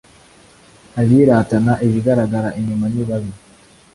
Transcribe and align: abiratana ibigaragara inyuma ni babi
abiratana 0.99 1.73
ibigaragara 1.85 2.49
inyuma 2.59 2.85
ni 2.93 3.03
babi 3.07 3.31